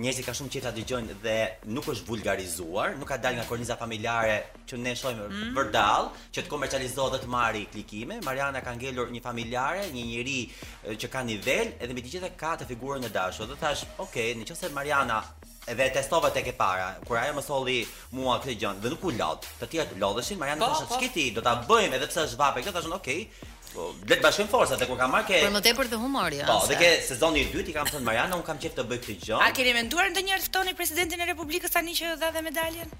[0.01, 1.35] njerëzit ka shumë qeta dëgjojnë dhe
[1.71, 4.35] nuk është vulgarizuar, nuk ka dalë nga korniza familjare
[4.67, 6.09] që ne shojmë mm -hmm.
[6.35, 8.19] që të komercializohet dhe të marri klikime.
[8.25, 10.41] Mariana ka ngellur një familjare, një njëri
[11.01, 13.45] që ka nivel, edhe me të gjitha ka të figurën në dasho.
[13.47, 15.23] Dhe thash, ok, në Mariana
[15.67, 19.03] e Mariana testova tek e para, kur ajo më solli mua këtë gjë, dhe nuk
[19.07, 19.43] u lodh.
[19.59, 20.95] Të tjerë lodheshin, Mariana po, thashë, po.
[20.95, 23.21] "Çka do ta bëjmë edhe pse është vape?" Kjo thashën, "Okej,
[23.75, 25.39] Po, le të bashkojmë forcat e kur ka marrë ke.
[25.43, 26.45] Për më për të humor ja.
[26.47, 29.01] Po, dhe ke sezoni i dytë i kam thënë Mariana, un kam qejf të bëj
[29.03, 29.39] këtë gjë.
[29.43, 32.95] A keni menduar ndonjëherë të ftoni presidentin e Republikës tani që dha dhe medaljen?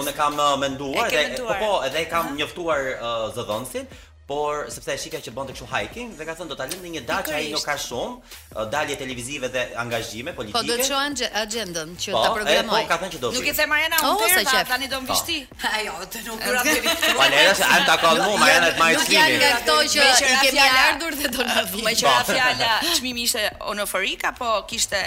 [0.00, 3.90] Unë kam uh, menduar dhe po po edhe kam njoftuar uh, zëdhënësin,
[4.26, 6.90] por sepse ai shika që bonte kështu hiking dhe ka thënë do ta lëndë në
[6.94, 10.62] një dalë që ai nuk ka shumë dalje televizive dhe angazhime politike.
[10.62, 12.78] Po do të çon agendën që po, ta po, programoj.
[12.78, 13.32] Po ka thënë që do.
[13.36, 15.36] Nuk e them Mariana oh, unë tani do të mbishti.
[15.50, 15.72] Po.
[15.80, 17.10] Ajo, të nuk dura të vitë.
[17.18, 19.26] Po se ai ta ka më Mariana të majë sinë.
[19.26, 21.84] Ne kemi këto që i kemi ardhur dhe do na vi.
[21.84, 25.02] Po që fjala çmimi ishte onoforik apo kishte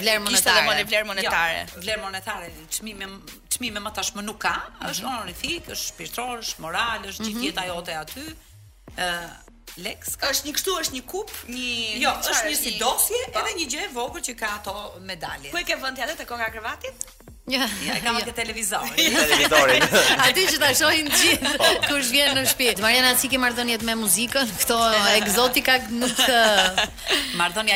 [0.00, 0.80] vlerë monetare.
[0.80, 1.62] Kishte jo, monetare, vlerë monetare.
[1.84, 3.10] Vlerë monetare, çmimi
[3.50, 4.52] çmimi më tashmë nuk ka,
[4.86, 5.10] është mhm.
[5.16, 7.48] onorifik, është shpirtëror, është moral, është gjithë mhm.
[7.48, 8.22] jeta jote aty
[8.98, 9.46] ë
[9.86, 10.26] Lex, ka?
[10.34, 11.70] është një kështu, është një kup, një
[12.02, 13.38] Jo, një është një si dosje, po.
[13.38, 14.72] edhe një gjë e vogël që ka ato
[15.06, 15.52] medalje.
[15.54, 17.04] Ku e ke vënë atë te konga krevatit?
[17.50, 19.86] Ja, ja, kam te televizor, te televizorin.
[20.26, 21.70] Aty që ta shohin gjithë po.
[21.86, 22.82] kush vjen në shtëpi.
[22.82, 24.50] Mariana si ke me muzikën?
[24.60, 24.76] Kto
[25.22, 26.18] egzotika nuk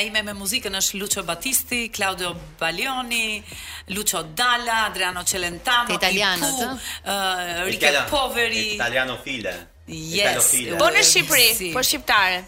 [0.05, 3.41] ime me muzikën është Lucio Battisti, Claudio Balioni,
[3.89, 9.55] Lucio Dalla, Adriano Celentano, italianët, ëh, Ricky Poveri, italianofile.
[9.89, 10.41] Yes.
[10.81, 12.41] Po në Shqipëri, po shqiptare.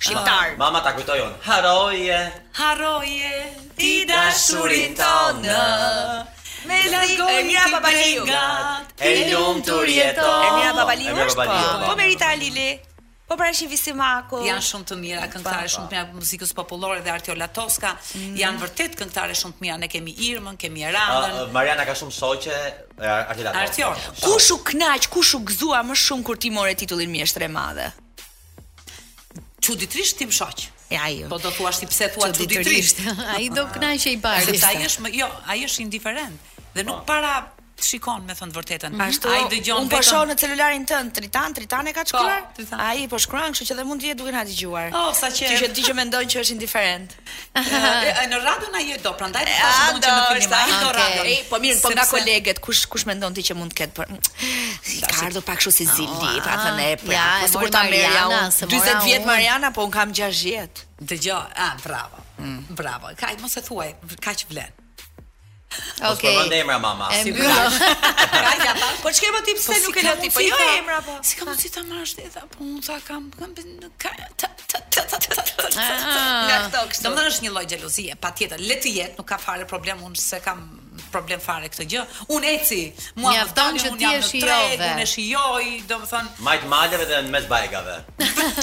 [0.00, 0.50] Shqiptar.
[0.50, 1.34] Ah, mama ta kujtoi on.
[1.46, 2.18] Haroje.
[2.58, 3.46] Haroje.
[3.78, 5.60] Ti dashurin tonë.
[6.66, 8.26] Me lëngonia babaliu.
[8.98, 10.44] E lumtur jeton.
[10.44, 11.14] E mia babaliu.
[11.86, 12.80] Po merita Lili.
[13.30, 14.40] Po pra është Ivisi Mako.
[14.42, 16.16] Janë shumë të mira këngëtare, po, shumë të mira po.
[16.18, 17.92] muzikës popullore dhe Artiola Toska.
[18.18, 18.32] Mm.
[18.40, 19.76] Janë vërtet këngëtare shumë të mira.
[19.84, 21.36] Ne kemi Irmën, kemi Erandën.
[21.36, 22.56] Uh, Mariana ka shumë shoqe
[22.98, 23.60] Artiola Toska.
[23.60, 23.92] Artio.
[24.24, 27.86] Kush u kënaq, kush u gëzua më shumë kur ti more titullin mjeshtre madhe?
[29.62, 30.66] Çuditërisht tim shoq.
[30.90, 31.30] E ajo.
[31.30, 33.04] Po do thua ti pse thua çuditërisht.
[33.36, 34.56] ai do kënaqej i bardhë.
[34.56, 37.08] Sepse ai është jo, ai është indiferent dhe nuk po.
[37.14, 37.36] para
[37.86, 38.92] shikon me thënë vërtetën.
[38.94, 39.32] Mm -hmm.
[39.34, 39.82] Ai dëgjon po vetëm.
[39.84, 42.42] Un po shoh në celularin tën Tritan, Tritan e ka po, shkruar.
[42.78, 44.88] Ai po shkruan, kështu që dhe mund të jetë duke na dëgjuar.
[45.00, 45.46] Oh, sa që.
[45.60, 47.10] Që ti që mendon që është indiferent.
[47.52, 47.62] Eh,
[48.30, 50.52] në radion a je do, prandaj eh, po shkon në film.
[50.52, 53.94] Ai do po mirë, po nga koleget, kush kush mendon ti që mund të ketë
[53.96, 54.06] për.
[55.10, 57.26] Ka ardhur pak kështu si oh, Zili, ah, pra thënë e pra.
[57.52, 60.68] Po kur ta merr ja unë 40 vjet Mariana, po un kam 60.
[61.08, 62.16] Dëgjoj, ah, bravo.
[62.40, 62.64] Mm.
[62.80, 63.08] Bravo.
[63.16, 64.79] Kaj mos e thuaj, kaq vlen.
[65.98, 66.12] Okej.
[66.14, 66.34] Okay.
[66.34, 67.46] Po vëndemra mama, e si bëj.
[67.46, 68.96] Kaq ja tash.
[69.04, 70.34] Po çka më tip se nuk e lë tip.
[70.34, 71.14] Po jo emra po.
[71.24, 74.10] Si ka mundi ta marrësh ti ta punca kam kam në ka.
[74.18, 74.26] Ja,
[76.74, 77.02] tokë.
[77.06, 78.64] Domethënë është një lloj xhelozie, patjetër.
[78.66, 80.66] Le të jetë, nuk ka fare problem unë se kam
[81.12, 82.02] problem fare këtë gjë.
[82.36, 82.78] Unë eci,
[83.20, 84.88] mua më thonë që ti je shijove.
[84.92, 86.34] Unë shijoj, domethënë.
[86.46, 87.96] Majt maleve dhe në mes bajgave.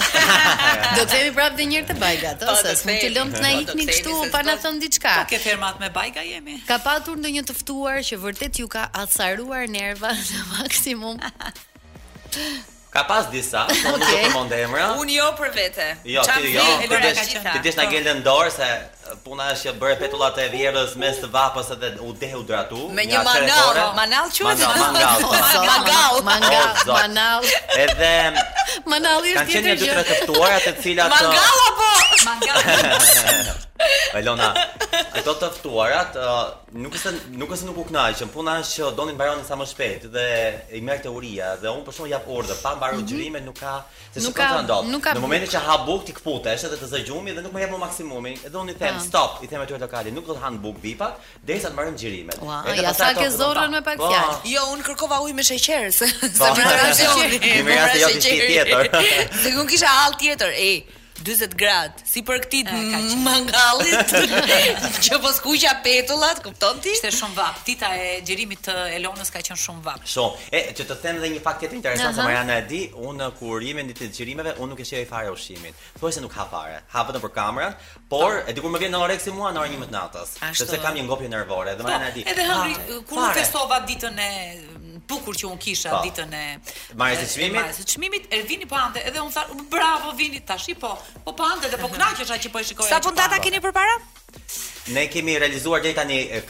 [0.95, 3.51] Do të themi prapë herë të bajgat, po, ose, sa s'u të lëm të na
[3.51, 5.17] po, ikni kështu pa na thënë diçka.
[5.21, 6.60] Po ke fermat me bajga jemi.
[6.69, 11.21] Ka patur ndonjë të ftuar që vërtet ju ka acaruar nerva në maksimum.
[12.91, 14.91] Ka pas disa, më po, ndemra.
[15.01, 15.88] Unë jo për vete.
[16.15, 18.69] Jo, ti jo, ti desh na gjelën dorë se
[19.24, 22.88] puna është që bëre petullat e vjerës mes të vapës edhe u dehudratu.
[22.96, 24.72] Me një manal, manall që është?
[24.82, 29.78] Manal, manal, manal, manal, Edhe, manal ishtë tjetër gjë.
[29.78, 31.15] Kanë qenë një dytre të të cilat...
[31.15, 31.93] Mangal uh, apo?
[32.28, 33.63] Mangal.
[34.17, 34.48] Elona,
[35.13, 39.13] ato të ftuarat, uh, nuk është nuk është nuk u kënaqë, puna është që donin
[39.15, 40.24] mbaronin sa më shpejt dhe
[40.80, 43.52] i merr teoria dhe un për shkak jap urdhë, pa mbaruar xhirimet mhm.
[43.52, 43.76] nuk ka
[44.15, 44.89] se çfarë ndodh.
[44.89, 47.76] Në momentin që ha buk ti kputesh edhe të zgjumi dhe nuk më po jap
[47.78, 50.43] më maksimumin, edhe unë i them, Stop, i them aty atë lokalit, nuk do të
[50.43, 52.39] han buk bipat derisa të marrim xhirimet.
[52.45, 54.10] Ja, ja sa ke zorrën me pak po.
[54.12, 54.38] fjalë.
[54.53, 55.97] Jo, un kërkova ujë me sheqer po.
[55.99, 56.29] se.
[56.38, 57.79] Sa më të rëndësishme.
[58.01, 59.10] jo diçka tjetër.
[59.43, 60.49] Se un kisha hall tjetër.
[60.57, 60.83] Ej,
[61.27, 64.11] 40 grad, si për këtë të mangallit,
[65.03, 66.93] që po skuqja petullat, kupton ti?
[66.95, 67.59] Ishte shumë vap.
[67.67, 70.05] Dita e xhirimit të Elonës ka qenë shumë vap.
[70.07, 70.47] Shumë.
[70.55, 73.65] E që të them edhe një fakt tjetër interesant që Mariana e di, unë kur
[73.65, 75.75] jemi në ditë të xhirimeve, unë nuk e shehi fare ushqimin.
[75.99, 76.79] Thuaj se nuk ha fare.
[76.95, 77.77] Ha vetëm për kamerën,
[78.11, 78.43] por po.
[78.51, 81.31] e dikur më vjen në oreksi mua në orën 11 natës, sepse kam një ngopje
[81.35, 82.25] nervore dhe po, Mariana e di.
[82.31, 84.31] Edhe Henri, kur festova ditën e
[85.07, 85.99] bukur që un kisha po.
[86.03, 86.57] ditën e
[86.99, 87.55] marrjes së çmimit.
[87.59, 90.91] Marrjes së çmimit, Ervini po ande edhe un tha, bravo vini tash, po,
[91.25, 92.89] Po po ande dhe po kënaqesha që po e shikoj.
[92.93, 93.95] Sa fundata keni përpara?
[94.97, 96.17] Ne kemi realizuar deri tani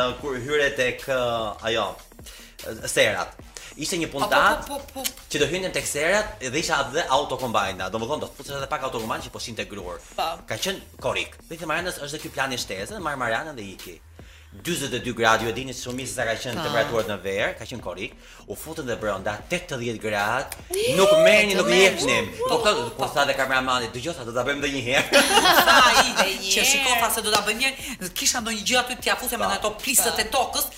[0.00, 1.86] uh, kur hyret tek uh, ajo
[2.94, 3.30] serat
[3.82, 5.26] ishte një pondat po, po, po, po.
[5.32, 7.88] që do hynte tek serat dhe isha edhe autokombajna.
[7.94, 9.98] Domethënë do të futesh edhe pak autokombajn që po shinte gruar.
[10.18, 10.28] Po.
[10.50, 11.36] Ka qen korik.
[11.48, 13.96] Dhe Marianës është dhe ky plani shtesë, marr Marianën dhe iki.
[14.64, 17.82] 42 gradë, ju e dini shumë mirë se ka qenë temperaturat në verë, ka qenë
[17.84, 18.16] korrik.
[18.50, 20.64] U futën dhe brenda 80 gradë.
[20.98, 22.16] Nuk merrni, nuk jepni.
[22.40, 25.22] Po ka po sa dhe kameramani, dëgjoj sa do ta bëjmë ndonjëherë.
[25.68, 25.76] Sa
[26.10, 26.26] ide.
[26.56, 29.46] Që shikoj pas se do ta bëjmë kisha ndonjë gjë aty t'ia futem po.
[29.52, 30.26] në ato plisët po.
[30.26, 30.68] e tokës.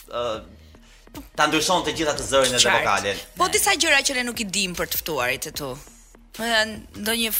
[0.08, 0.40] uh,
[1.40, 3.22] ta ndryshon të gjitha të zërin edhe vokalin.
[3.40, 5.72] Po disa gjëra që ne nuk i dim për të ftuarit të tu.
[7.08, 7.32] Do një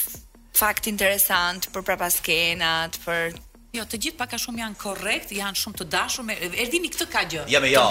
[0.56, 3.36] fakt interesant për prapaskenat, për
[3.76, 6.28] Jo, të gjithë pak a shumë janë korrekt, janë shumë të dashur.
[6.32, 7.42] Erdini këtë ka gjë.
[7.52, 7.82] Jo, jo.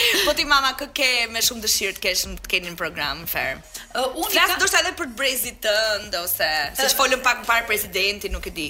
[0.25, 3.59] Po ti mama kë ke me shumë dëshirë të kesh të keni në program fair.
[3.97, 8.49] Unë flas ndoshta edhe për brezit tënd ose siç folëm pak më parë presidentin, nuk
[8.49, 8.69] e di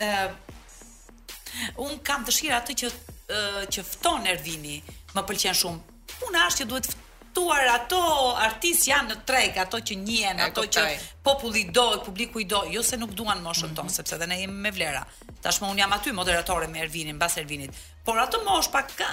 [0.00, 4.78] uh, un kam dëshira atë që uh, që fton Ervini,
[5.16, 5.96] më pëlqen shumë.
[6.16, 6.90] Puna është që duhet
[7.36, 8.02] ftuar ato
[8.40, 10.84] artist janë në treg, ato që njihen, ato që
[11.26, 13.76] populli do, publiku i do, jo se nuk duan moshën mm -hmm.
[13.78, 13.96] tonë, mhm.
[13.98, 15.04] sepse dhe ne jemi me vlera.
[15.42, 17.72] Tashmë un jam aty moderatore me Ervinin, mbas Ervinit.
[18.06, 19.08] Por atë mosh pak ka.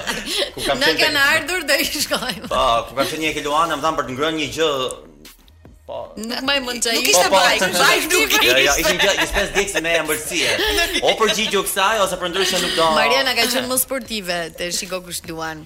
[0.57, 0.91] Ku kam qenë?
[0.91, 2.51] Në kanë ardhur do i shkojmë.
[2.51, 4.71] Po, ku kam qenë një ke Luana, më dhan për të ngrënë një gjë
[5.83, 6.14] Po.
[6.14, 6.95] Nuk më mund po, po, të.
[6.95, 7.62] Nuk ishte bajk.
[7.75, 8.42] Bajk nuk ishte.
[8.47, 10.53] Ja, ja, ishte gjatë, ishte pesë ditë në ambërsie.
[11.11, 12.87] O përgjigjo kësaj ose për ndryshe nuk do.
[13.01, 15.64] Mariana ka qenë më sportive te Shikoku Shtuan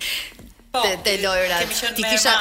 [0.83, 1.61] po, te lojrat.
[1.95, 2.33] ti kisha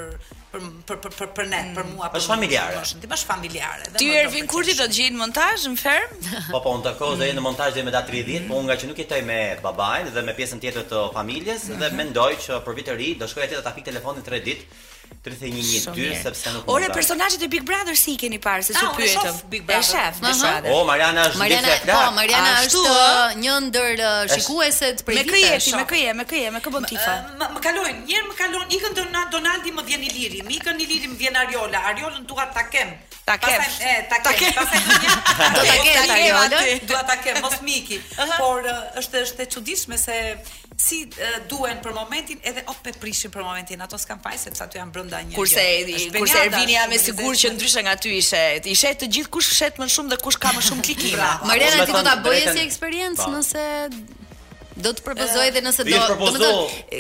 [0.49, 2.21] për për për për për ne, për mua për.
[2.21, 2.81] Është familjare.
[2.87, 3.89] Është familjare.
[4.01, 6.19] Ti Ervin Kurti do të gjej në montazh në ferm?
[6.53, 8.79] Po po, unë tako do jetë në montazh dhe më da 30, po unë nga
[8.83, 12.79] që nuk jetoj me babain dhe me pjesën tjetër të familjes dhe mendoj që për
[12.81, 14.79] vit të ri do shkoj atje ta pik telefonin 3 ditë.
[15.25, 18.75] 31 një dyrë sepse nuk Ore personazhet e Big Brother si i keni parë se
[18.77, 19.31] su pyetëm.
[19.31, 20.71] Ah, Big E shef, Big Brother.
[20.75, 21.91] Oh, Mariana është Mariana, dhe flak.
[21.91, 25.33] Po, Mariana është uh, një ndër uh, shikueset për vitet.
[25.33, 27.17] Me krye, me krye, me krye, me këbon tifa.
[27.41, 28.99] Më kalojn, një herë më kalon, ikën
[29.35, 31.83] Donaldi më vjen Iliri, më ikën Iliri më vjen Ariola.
[31.93, 32.95] Ariolën dua ta kem.
[33.29, 33.59] Ta kem.
[33.67, 34.55] ta kem.
[34.55, 35.27] Ta kem.
[35.59, 36.87] Do ta kem Ariolën.
[36.89, 37.99] Dua ta kem, mos Miki.
[38.39, 40.19] Por uh, është është e çuditshme se
[40.79, 44.63] si uh, duen për momentin edhe op e prishin për momentin ato s'kan faj sepse
[44.65, 48.43] aty janë brenda një kurse edhi, kurse Ervinia me sigurt që ndryshe nga ty ishe
[48.73, 51.97] ishe të gjithë kush shet më shumë dhe kush ka më shumë klikime Mariana ti
[51.99, 53.35] do ta bëje si eksperiencë po.
[53.35, 53.67] nëse
[54.79, 56.99] Do të propozoj dhe nëse do, do të thotë,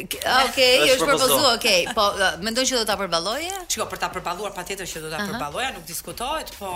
[0.48, 1.84] okay, është propozu, okay.
[1.94, 2.08] Po
[2.42, 3.52] mendoj që do ta përballoje?
[3.70, 6.72] Shikoj, për ta përballuar patjetër që do ta përballoja, nuk diskutohet, po